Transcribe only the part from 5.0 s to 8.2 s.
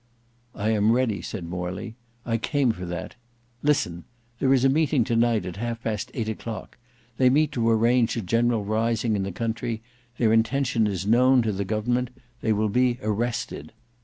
to night at half past eight o'clock; they meet to arrange